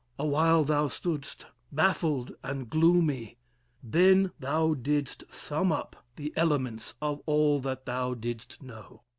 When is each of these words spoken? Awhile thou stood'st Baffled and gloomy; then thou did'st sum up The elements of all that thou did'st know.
Awhile 0.17 0.63
thou 0.63 0.87
stood'st 0.87 1.45
Baffled 1.71 2.31
and 2.41 2.71
gloomy; 2.71 3.37
then 3.83 4.31
thou 4.39 4.73
did'st 4.73 5.25
sum 5.31 5.71
up 5.71 5.95
The 6.15 6.33
elements 6.35 6.95
of 7.03 7.21
all 7.27 7.59
that 7.59 7.85
thou 7.85 8.15
did'st 8.15 8.63
know. 8.63 9.03